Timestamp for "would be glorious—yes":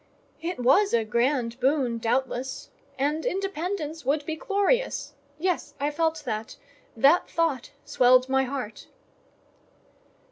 4.03-5.75